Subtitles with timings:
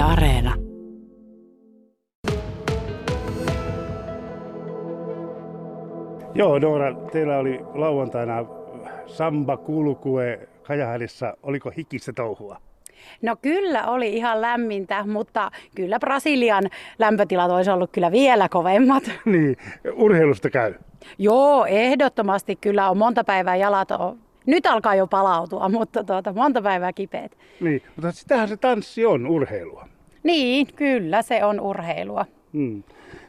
[0.00, 0.54] Yle Areena.
[6.34, 8.44] Joo, Noora, teillä oli lauantaina
[9.06, 11.34] samba kulkue Kajahälissä.
[11.42, 12.56] Oliko hikistä touhua?
[13.22, 16.64] No kyllä oli ihan lämmintä, mutta kyllä Brasilian
[16.98, 19.02] lämpötilat olisi ollut kyllä vielä kovemmat.
[19.24, 19.56] niin,
[19.92, 20.74] urheilusta käy.
[21.18, 24.29] Joo, ehdottomasti kyllä on monta päivää jalat on.
[24.50, 27.38] Nyt alkaa jo palautua, mutta tuota, monta päivää kipeät.
[27.60, 29.88] Niin, mutta sitähän se tanssi on, urheilua.
[30.22, 32.26] Niin, kyllä se on urheilua.
[32.52, 32.82] Hmm.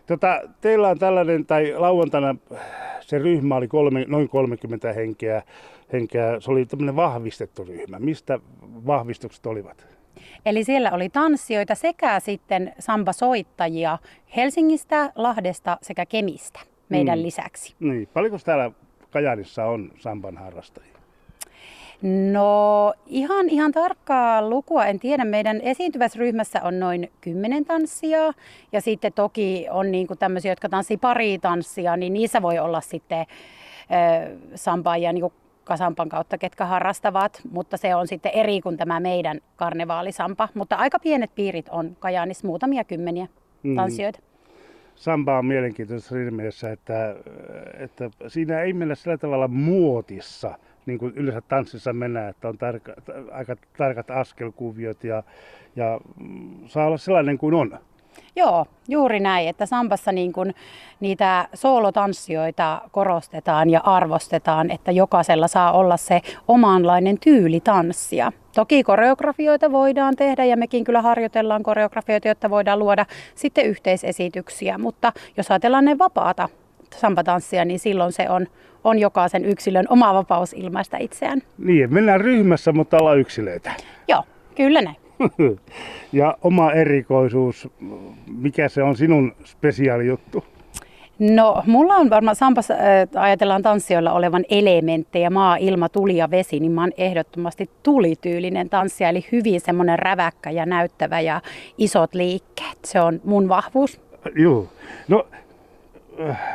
[0.08, 2.36] Tota, teillä on tällainen, tai lauantaina
[3.02, 5.44] se ryhmä oli kolme, noin 30 henkeä,
[5.94, 6.40] henkeä.
[6.40, 8.00] Se oli tämmöinen vahvistettu ryhmä.
[8.00, 8.40] Mistä
[8.88, 9.88] vahvistukset olivat?
[10.46, 13.98] Eli siellä oli tanssijoita sekä sitten samba-soittajia
[14.36, 16.60] Helsingistä, Lahdesta sekä Kemistä
[16.90, 17.24] meidän mm.
[17.24, 17.76] lisäksi.
[17.80, 18.08] Niin.
[18.14, 18.72] Paljonko täällä
[19.10, 20.91] Kajanissa on samban harrastajia?
[22.02, 25.26] No ihan, ihan tarkkaa lukua en tiedä.
[25.26, 28.34] Meidän esiintyvässä ryhmässä on noin kymmenen tanssia
[28.72, 32.82] ja sitten toki on niin kuin tämmöisiä, jotka tanssii pari tanssia, niin niissä voi olla
[32.82, 33.28] sitten äh,
[34.56, 39.40] sampaajia niin kuin kasampan kautta, ketkä harrastavat, mutta se on sitten eri kuin tämä meidän
[39.56, 40.50] karnevaalisampa.
[40.54, 43.28] Mutta aika pienet piirit on Kajaanissa, muutamia kymmeniä
[43.64, 43.76] mm.
[43.76, 44.20] tanssijoita.
[44.96, 47.16] Samba on mielenkiintoista siinä mielessä, että,
[47.80, 52.94] että siinä ei mennä sillä tavalla muotissa, niin kuin yleensä tanssissa mennään, että on tarka,
[53.32, 55.24] aika tarkat askelkuviot ja,
[55.76, 56.00] ja
[56.68, 57.80] saa olla sellainen kuin on.
[58.36, 60.54] Joo, juuri näin, että Sambassa niin kun
[61.00, 68.32] niitä soolotanssijoita korostetaan ja arvostetaan, että jokaisella saa olla se omanlainen tyyli tanssia.
[68.56, 73.06] Toki koreografioita voidaan tehdä ja mekin kyllä harjoitellaan koreografioita, jotta voidaan luoda
[73.36, 76.50] sitten yhteisesityksiä, mutta jos ajatellaan ne vapaata
[76.96, 78.48] sampatanssia, niin silloin se on,
[78.84, 81.42] on jokaisen yksilön oma vapaus ilmaista itseään.
[81.58, 83.74] Niin, mennään ryhmässä, mutta ollaan yksilöitä.
[84.08, 84.24] Joo,
[84.56, 84.96] kyllä näin.
[86.14, 87.70] ja oma erikoisuus,
[88.28, 90.44] mikä se on sinun spesiaalijuttu?
[91.20, 96.60] No, mulla on varmaan Sampassa, äh, ajatellaan tanssijoilla olevan elementtejä, maa, ilma, tuli ja vesi,
[96.60, 101.42] niin mä oon ehdottomasti tulityylinen tanssija, eli hyvin semmoinen räväkkä ja näyttävä ja
[101.78, 102.78] isot liikkeet.
[102.86, 104.02] Se on mun vahvuus.
[104.36, 104.68] Joo.
[105.08, 105.28] No,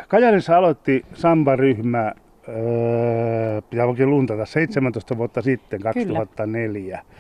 [0.09, 2.13] Kajanissa aloitti Samba-ryhmä,
[2.49, 6.97] öö, pitää oikein luntata, 17 vuotta sitten, 2004.
[6.97, 7.17] Kyllä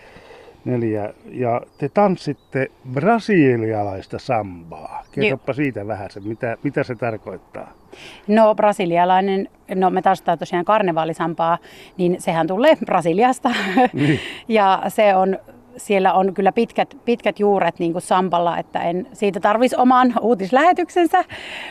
[0.66, 1.14] neljä.
[1.30, 5.04] Ja te tanssitte brasilialaista sambaa.
[5.12, 7.72] Kerropa siitä vähän, se, mitä, mitä se tarkoittaa.
[8.26, 11.58] No brasilialainen, no me tanssitaan tosiaan karnevaalisampaa,
[11.96, 13.50] niin sehän tulee Brasiliasta.
[13.92, 14.20] Niin.
[14.48, 15.38] ja se on
[15.76, 21.24] siellä on kyllä pitkät, pitkät juuret niin kuin Sampalla, että en siitä tarvisi oman uutislähetyksensä,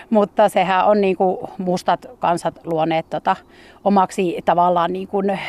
[0.09, 3.35] mutta sehän on niin kuin mustat kansat luoneet tota,
[3.83, 5.39] omaksi tavallaan niin kuin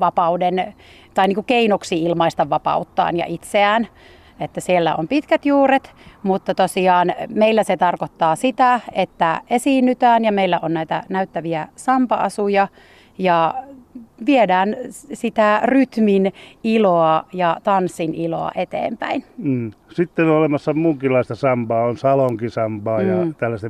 [0.00, 0.74] vapauden
[1.14, 3.88] tai niin kuin keinoksi ilmaista vapauttaan ja itseään.
[4.40, 10.58] Että siellä on pitkät juuret, mutta tosiaan meillä se tarkoittaa sitä, että esiinnytään ja meillä
[10.62, 12.68] on näitä näyttäviä sampa-asuja
[13.18, 13.54] ja
[14.26, 14.76] viedään
[15.12, 16.32] sitä rytmin
[16.64, 19.24] iloa ja tanssin iloa eteenpäin.
[19.38, 19.72] Mm.
[19.88, 23.08] Sitten on olemassa muunkinlaista sambaa, on salonkisambaa mm.
[23.08, 23.68] ja tällaista.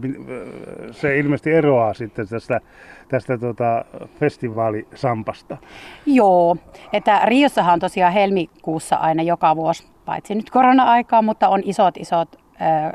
[0.90, 2.60] Se ilmeisesti eroaa sitten tästä,
[3.08, 3.84] tästä tota
[4.20, 5.56] festivaalisampasta.
[6.06, 6.56] Joo,
[6.92, 12.39] että Riossahan on tosiaan helmikuussa aina joka vuosi, paitsi nyt korona-aikaa, mutta on isot isot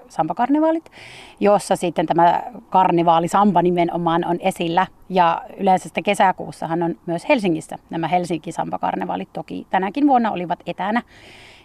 [0.09, 0.91] sampakarnevaalit,
[1.39, 4.87] jossa sitten tämä karnevaalisamba nimenomaan on esillä.
[5.09, 9.33] Ja yleensä sitten kesäkuussahan on myös Helsingissä nämä Helsinki sampakarnevaalit.
[9.33, 11.01] Toki tänäkin vuonna olivat etänä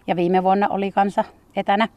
[0.07, 1.25] ja viime vuonna oli kanssa
[1.57, 1.89] etänä.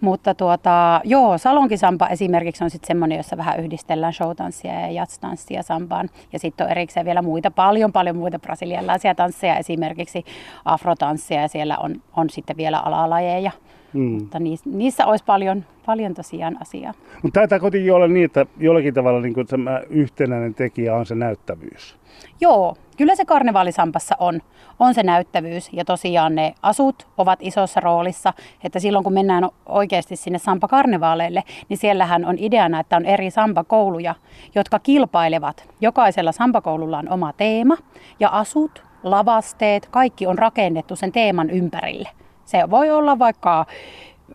[0.00, 6.08] Mutta tuota, joo, salonkisampa esimerkiksi on sitten semmoinen, jossa vähän yhdistellään showtanssia ja jatstanssia sampaan.
[6.32, 10.24] Ja sitten on erikseen vielä muita, paljon paljon muita brasilialaisia tansseja, esimerkiksi
[10.64, 13.50] afrotanssia ja siellä on, on sitten vielä alalajeja.
[13.92, 14.00] Mm.
[14.00, 16.94] Mutta niissä, niissä olisi paljon, paljon tosiaan asiaa.
[17.22, 21.98] Mutta taitaa kuitenkin olla niin, että jollakin tavalla niin tämä yhtenäinen tekijä on se näyttävyys.
[22.40, 24.40] Joo, kyllä se karnevaalisampassa on,
[24.78, 28.32] on se näyttävyys ja tosiaan ne asut ovat isossa roolissa,
[28.64, 34.14] että silloin kun mennään oikeasti sinne sampakarnevaaleille, niin siellähän on ideana, että on eri sampakouluja,
[34.54, 35.68] jotka kilpailevat.
[35.80, 37.76] Jokaisella sampakoululla on oma teema
[38.20, 42.08] ja asut, lavasteet, kaikki on rakennettu sen teeman ympärille.
[42.48, 43.66] Se voi olla vaikka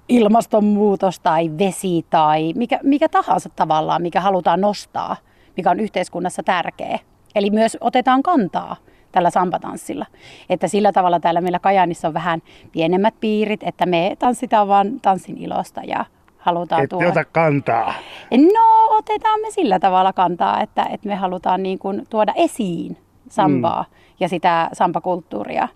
[0.10, 5.16] ilmastonmuutos tai vesi tai mikä, mikä tahansa tavallaan, mikä halutaan nostaa,
[5.58, 7.00] mikä on yhteiskunnassa tärkeä.
[7.36, 8.76] Eli myös otetaan kantaa
[9.12, 10.06] tällä sampatanssilla.
[10.50, 15.38] Että sillä tavalla täällä meillä Kajaanissa on vähän pienemmät piirit, että me tanssitaan vain tanssin
[15.38, 16.06] ilosta ja
[16.38, 17.08] halutaan Ette tuoda.
[17.08, 17.94] ota kantaa?
[18.32, 22.98] No otetaan me sillä tavalla kantaa, että, että me halutaan niin kuin tuoda esiin
[23.30, 23.96] sambaa mm.
[24.20, 25.68] ja sitä sampakulttuuria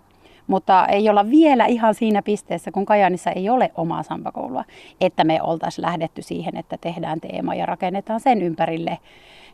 [0.48, 4.64] mutta ei olla vielä ihan siinä pisteessä, kun Kajaanissa ei ole omaa sampakoulua,
[5.00, 8.98] että me oltaisiin lähdetty siihen, että tehdään teema ja rakennetaan sen ympärille.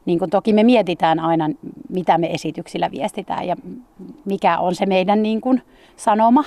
[0.06, 1.50] Niin kuin toki me mietitään aina,
[1.88, 3.56] mitä me esityksillä viestitään ja
[4.24, 5.62] mikä on se meidän niin kuin
[5.96, 6.44] sanoma,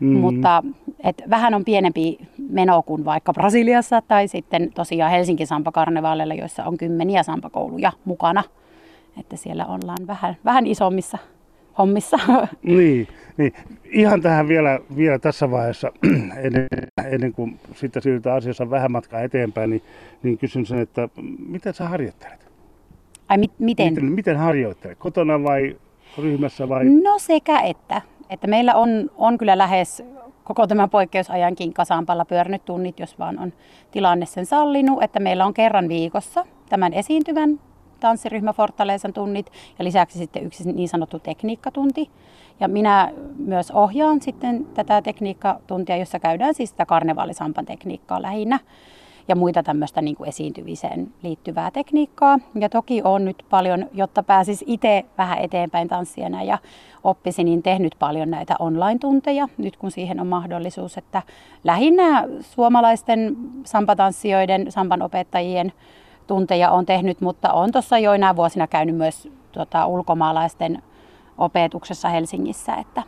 [0.00, 0.20] Mm-hmm.
[0.20, 0.62] Mutta
[1.00, 2.18] et vähän on pienempi
[2.50, 8.44] meno kuin vaikka Brasiliassa tai sitten tosiaan Helsingin Sampa-karnevaaleilla, joissa on kymmeniä sampakouluja mukana.
[9.20, 11.18] Että siellä ollaan vähän, vähän isommissa
[11.78, 12.18] hommissa.
[12.62, 13.52] Niin, niin.
[13.84, 15.92] ihan tähän vielä, vielä tässä vaiheessa,
[16.44, 16.68] ennen,
[17.10, 19.82] ennen kuin sitten siirrytään asiassa vähän matkaa eteenpäin, niin,
[20.22, 21.08] niin kysyn sen, että
[21.48, 22.48] miten sä harjoittelet?
[23.28, 23.88] Ai mit, miten?
[23.92, 24.12] miten?
[24.12, 24.98] Miten harjoittelet?
[24.98, 25.76] Kotona vai
[26.18, 26.84] ryhmässä vai?
[26.84, 28.02] No sekä että.
[28.30, 30.02] Että meillä on, on kyllä lähes
[30.44, 33.52] koko tämän poikkeusajankin kasampalla pyörinyt tunnit, jos vaan on
[33.90, 37.60] tilanne sen sallinut, että meillä on kerran viikossa tämän esiintyvän
[38.00, 42.10] tanssiryhmä Fortaleesan tunnit ja lisäksi sitten yksi niin sanottu tekniikkatunti.
[42.60, 48.60] Ja minä myös ohjaan sitten tätä tekniikkatuntia, jossa käydään siis sitä karnevaalisampan tekniikkaa lähinnä
[49.28, 52.38] ja muita tämmöistä niin kuin esiintymiseen liittyvää tekniikkaa.
[52.54, 56.58] Ja toki on nyt paljon, jotta pääsis itse vähän eteenpäin tanssijana ja
[57.04, 61.22] oppisin, niin tehnyt paljon näitä online-tunteja, nyt kun siihen on mahdollisuus, että
[61.64, 65.72] lähinnä suomalaisten sampatanssijoiden, sampan opettajien
[66.28, 70.82] tunteja on tehnyt, mutta on tuossa joinain vuosina käynyt myös tota, ulkomaalaisten
[71.38, 72.74] opetuksessa Helsingissä.
[72.74, 73.02] Että.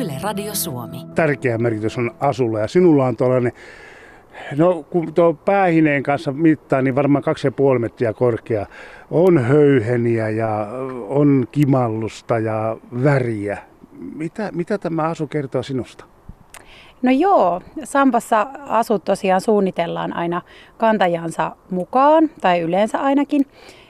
[0.00, 1.06] Yle Radio Suomi.
[1.14, 3.52] Tärkeä merkitys on asulla ja sinulla on tuollainen
[4.56, 7.24] No kun tuo päähineen kanssa mittaa, niin varmaan
[7.74, 8.66] 2,5 metriä korkea.
[9.10, 10.68] On höyheniä ja
[11.08, 13.58] on kimallusta ja väriä.
[14.14, 16.13] Mitä, mitä tämä asu kertoo sinusta?
[17.04, 20.42] No joo, Sampassa asut tosiaan suunnitellaan aina
[20.78, 23.46] kantajansa mukaan, tai yleensä ainakin.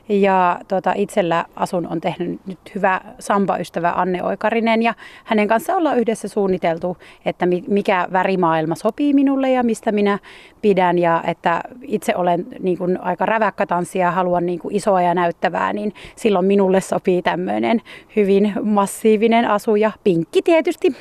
[0.08, 4.94] Ja tota, itsellä asun on tehnyt nyt hyvä Sampa-ystävä Anne Oikarinen ja
[5.24, 10.18] hänen kanssa ollaan yhdessä suunniteltu, että mikä värimaailma sopii minulle ja mistä minä
[10.62, 15.02] pidän ja että itse olen niin kuin, aika räväkkä tanssija ja haluan niin kuin, isoa
[15.02, 17.82] ja näyttävää, niin silloin minulle sopii tämmöinen
[18.16, 20.96] hyvin massiivinen asu ja pinkki tietysti.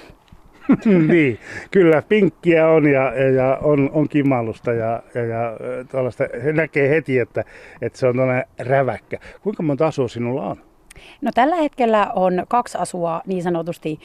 [1.07, 1.39] niin,
[1.71, 5.57] kyllä pinkkiä on ja, ja on, on kimallusta ja, ja, ja
[5.91, 6.23] tuollaista,
[6.53, 7.43] näkee heti, että,
[7.81, 9.17] että se on tuollainen räväkkä.
[9.41, 10.57] Kuinka monta asua sinulla on?
[11.21, 13.99] No tällä hetkellä on kaksi asua niin sanotusti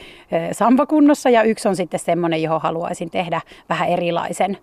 [0.51, 4.57] sampakunnossa ja yksi on sitten semmoinen, johon haluaisin tehdä vähän erilaisen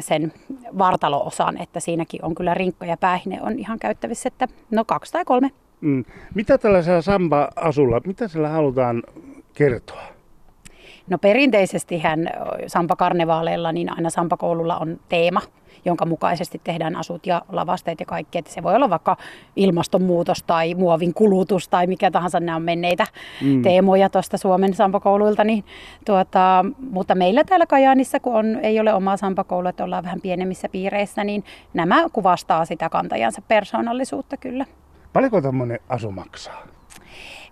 [0.00, 0.32] sen
[0.78, 5.24] vartaloosan, että siinäkin on kyllä rinkka ja päähine on ihan käyttävissä, että no kaksi tai
[5.24, 5.50] kolme.
[5.80, 6.04] Mm.
[6.34, 9.02] Mitä tällaisella samba-asulla, mitä sillä halutaan
[9.54, 10.19] kertoa?
[11.10, 12.30] No perinteisesti hän
[12.66, 15.40] Sampa-karnevaaleilla, niin aina Sampa-koululla on teema,
[15.84, 18.38] jonka mukaisesti tehdään asut ja lavasteet ja kaikki.
[18.38, 19.16] Että se voi olla vaikka
[19.56, 23.06] ilmastonmuutos tai muovin kulutus tai mikä tahansa, nämä on menneitä
[23.42, 23.62] mm.
[23.62, 25.44] teemoja tuosta Suomen Sampakouluilta.
[25.44, 25.64] Niin,
[26.06, 30.68] tuota, mutta meillä täällä Kajaanissa, kun on, ei ole omaa Sampakoulua, että ollaan vähän pienemmissä
[30.68, 34.66] piireissä, niin nämä kuvastaa sitä kantajansa persoonallisuutta kyllä.
[35.12, 36.66] Paljonko tämmöinen asu maksaa?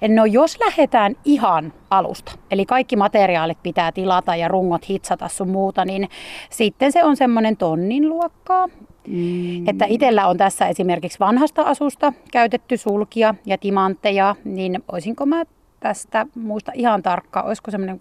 [0.09, 5.85] No jos lähdetään ihan alusta, eli kaikki materiaalit pitää tilata ja rungot hitsata sun muuta,
[5.85, 6.09] niin
[6.51, 8.67] sitten se on semmoinen tonnin luokkaa.
[9.09, 9.69] Mm.
[9.69, 15.45] Että itsellä on tässä esimerkiksi vanhasta asusta käytetty sulkia ja timantteja, niin olisinko mä
[15.81, 18.01] tästä muista ihan tarkkaan, olisiko semmoinen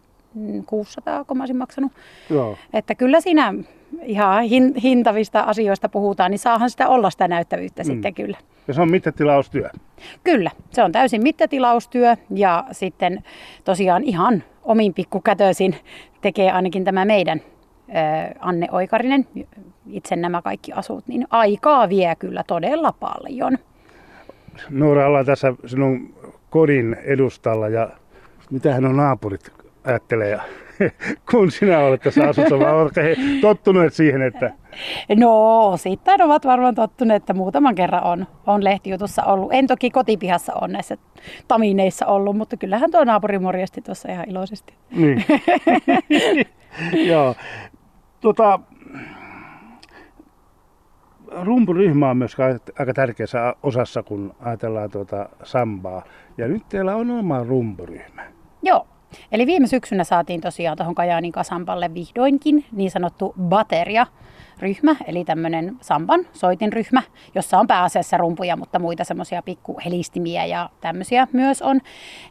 [0.65, 1.91] 600, kun mä olisin maksanut.
[2.29, 2.57] Joo.
[2.73, 3.53] Että kyllä siinä
[4.03, 4.43] ihan
[4.83, 7.87] hintavista asioista puhutaan, niin saahan sitä olla sitä näyttävyyttä mm.
[7.87, 8.37] sitten kyllä.
[8.67, 9.69] Ja se on mittatilaustyö?
[10.23, 13.23] Kyllä, se on täysin mittatilaustyö ja sitten
[13.63, 15.75] tosiaan ihan omin pikkukätöisin
[16.21, 17.41] tekee ainakin tämä meidän
[18.39, 19.27] Anne Oikarinen,
[19.89, 23.57] itse nämä kaikki asut, niin aikaa vie kyllä todella paljon.
[24.69, 26.13] Noora, ollaan tässä sinun
[26.49, 27.89] kodin edustalla ja
[28.51, 29.51] mitähän on naapurit
[29.87, 30.39] ajattelee,
[31.31, 34.51] kun sinä olet tässä asussa, vai oletko he tottuneet siihen, että...
[35.15, 39.53] No, sitten ovat varmaan tottuneet, että muutaman kerran on, on lehtijutussa ollut.
[39.53, 40.97] En toki kotipihassa on näissä
[41.47, 44.73] tamineissa ollut, mutta kyllähän tuo naapuri morjesti tuossa ihan iloisesti.
[44.95, 45.25] Niin.
[47.11, 47.35] Joo.
[48.21, 48.59] Tota,
[51.31, 52.37] rumpuryhmä on myös
[52.79, 56.03] aika tärkeässä osassa, kun ajatellaan tuota sambaa.
[56.37, 58.23] Ja nyt teillä on oma rumpuryhmä.
[58.63, 58.87] Joo,
[59.31, 64.07] Eli viime syksynä saatiin tosiaan tuohon Kajaanin kasampalle vihdoinkin niin sanottu bateria
[64.59, 67.01] ryhmä, eli tämmöinen samban soitinryhmä,
[67.35, 71.81] jossa on pääasiassa rumpuja, mutta muita semmoisia pikkuhelistimiä ja tämmöisiä myös on,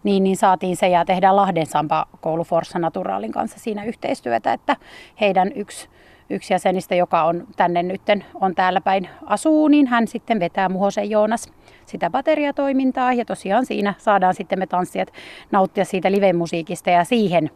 [0.04, 4.76] niin, niin saatiin se ja tehdään Lahden Sampa koulu Forssa Naturaalin kanssa siinä yhteistyötä, että
[5.20, 5.88] heidän yksi
[6.30, 11.10] yksi jäsenistä, joka on tänne nytten on täällä päin asuu, niin hän sitten vetää Muhosen
[11.10, 11.52] Joonas
[11.86, 15.12] sitä bateriatoimintaa ja tosiaan siinä saadaan sitten me tanssijat
[15.52, 17.50] nauttia siitä live-musiikista ja siihen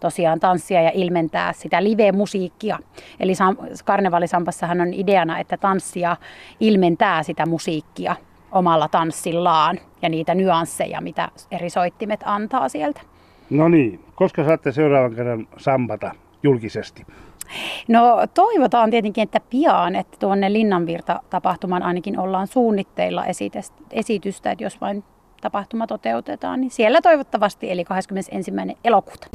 [0.00, 2.78] tosiaan tanssia ja ilmentää sitä live-musiikkia.
[3.20, 3.32] Eli
[3.84, 6.16] karnevalisampassahan on ideana, että tanssia
[6.60, 8.16] ilmentää sitä musiikkia
[8.52, 13.00] omalla tanssillaan ja niitä nyansseja, mitä eri soittimet antaa sieltä.
[13.50, 16.10] No niin, koska saatte seuraavan kerran sampata
[16.42, 17.06] julkisesti?
[17.88, 23.24] No toivotaan tietenkin, että pian, että tuonne Linnanvirta-tapahtuman ainakin ollaan suunnitteilla
[23.90, 25.04] esitystä, että jos vain
[25.40, 28.52] tapahtuma toteutetaan, niin siellä toivottavasti eli 21.
[28.84, 29.26] elokuuta.